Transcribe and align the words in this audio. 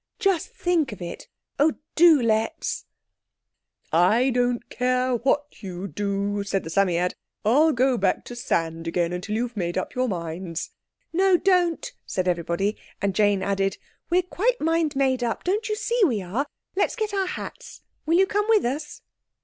_Just 0.19 0.47
think 0.49 0.91
of 0.91 0.99
it! 0.99 1.27
Oh, 1.59 1.73
do 1.93 2.19
let's!" 2.19 2.85
"I 3.93 4.31
don't 4.31 4.67
care 4.67 5.17
what 5.17 5.61
you 5.61 5.87
do," 5.87 6.41
said 6.43 6.63
the 6.63 6.71
Psammead; 6.71 7.13
"I'll 7.45 7.71
go 7.71 7.99
back 7.99 8.25
to 8.25 8.35
sand 8.35 8.87
again 8.87 9.21
till 9.21 9.35
you've 9.35 9.55
made 9.55 9.77
up 9.77 9.93
your 9.93 10.07
minds." 10.09 10.71
"No, 11.13 11.37
don't!" 11.37 11.93
said 12.07 12.27
everybody; 12.27 12.77
and 12.99 13.13
Jane 13.13 13.43
added, 13.43 13.77
"We 14.09 14.17
are 14.17 14.21
quite 14.23 14.59
mind 14.59 14.95
made 14.95 15.23
up—don't 15.23 15.69
you 15.69 15.75
see 15.75 16.01
we 16.03 16.19
are? 16.23 16.47
Let's 16.75 16.95
get 16.95 17.13
our 17.13 17.27
hats. 17.27 17.83
Will 18.07 18.17
you 18.17 18.25
come 18.25 18.47
with 18.49 18.65
us?" 18.65 19.03